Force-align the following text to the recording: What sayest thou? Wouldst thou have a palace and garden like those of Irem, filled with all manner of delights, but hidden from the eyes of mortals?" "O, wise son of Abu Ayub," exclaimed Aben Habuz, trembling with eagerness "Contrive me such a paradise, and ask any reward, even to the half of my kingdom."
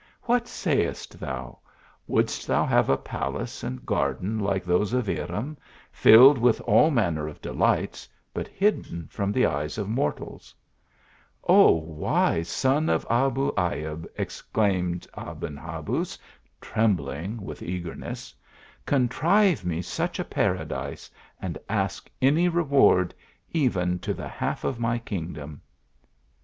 What 0.23 0.47
sayest 0.47 1.19
thou? 1.19 1.59
Wouldst 2.07 2.47
thou 2.47 2.65
have 2.65 2.89
a 2.89 2.97
palace 2.97 3.61
and 3.63 3.85
garden 3.85 4.39
like 4.39 4.65
those 4.65 4.93
of 4.93 5.05
Irem, 5.07 5.57
filled 5.91 6.39
with 6.39 6.59
all 6.61 6.89
manner 6.89 7.27
of 7.27 7.39
delights, 7.39 8.09
but 8.33 8.47
hidden 8.47 9.07
from 9.11 9.31
the 9.31 9.45
eyes 9.45 9.77
of 9.77 9.87
mortals?" 9.87 10.55
"O, 11.47 11.73
wise 11.73 12.47
son 12.47 12.89
of 12.89 13.05
Abu 13.11 13.51
Ayub," 13.53 14.07
exclaimed 14.17 15.05
Aben 15.15 15.55
Habuz, 15.55 16.17
trembling 16.59 17.39
with 17.43 17.61
eagerness 17.61 18.33
"Contrive 18.87 19.63
me 19.63 19.83
such 19.83 20.17
a 20.17 20.23
paradise, 20.25 21.11
and 21.39 21.59
ask 21.69 22.09
any 22.23 22.49
reward, 22.49 23.13
even 23.51 23.99
to 23.99 24.15
the 24.15 24.27
half 24.27 24.63
of 24.63 24.79
my 24.79 24.97
kingdom." 24.97 25.61